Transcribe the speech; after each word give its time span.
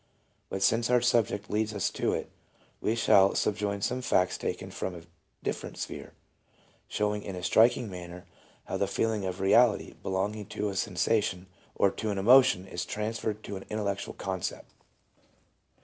But 0.49 0.63
since 0.63 0.89
our 0.89 0.99
subject 0.99 1.51
leads 1.51 1.75
us 1.75 1.91
to 1.91 2.11
it, 2.13 2.31
we 2.81 2.95
shall 2.95 3.35
subjoin 3.35 3.83
some 3.83 4.01
facts 4.01 4.35
taken 4.35 4.71
from 4.71 4.95
a 4.95 5.03
different 5.43 5.77
sphere, 5.77 6.13
showing 6.87 7.21
in 7.21 7.35
a 7.35 7.43
striking 7.43 7.87
manner 7.87 8.25
how 8.65 8.77
the 8.77 8.87
feeling 8.87 9.25
of 9.25 9.39
reality 9.39 9.93
be 9.93 10.09
longing 10.09 10.47
to 10.47 10.69
a 10.69 10.75
sensation 10.75 11.45
or 11.75 11.91
to 11.91 12.09
an 12.09 12.17
emotion 12.17 12.65
is 12.65 12.83
transferred 12.83 13.43
to 13.43 13.57
an 13.57 13.65
intellectual 13.69 14.15
concept. 14.15 14.73